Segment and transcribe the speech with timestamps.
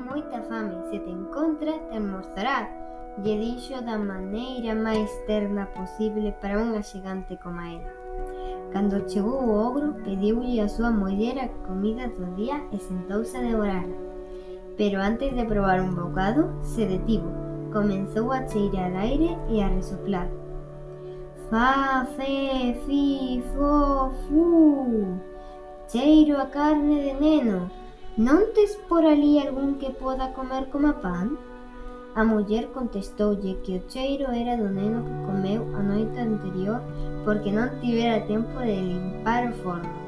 [0.00, 2.68] moita fame, se te encontras, te almorzarás.
[3.22, 7.90] Lle dixo da maneira máis terna posible para unha xigante como ela.
[8.72, 13.42] Cando chegou o ogro, pediulle a súa muller a comida do día e sentouse a
[13.42, 13.98] devorarla.
[14.78, 17.28] Pero antes de probar un bocado, se detivo,
[17.74, 20.30] comenzou a cheirar aire e a resoplar.
[21.50, 25.18] Fa, fe, fi, fo, fu.
[25.90, 27.68] Cheiro a carne de neno,
[28.16, 31.38] Non tes por alí algún que poda comer coma pan?
[32.16, 36.82] A muller contestoulle que o cheiro era do neno que comeu a noite anterior
[37.24, 39.99] porque non tivera tempo de limpar o forno.